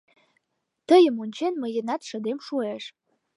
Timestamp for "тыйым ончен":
0.87-1.53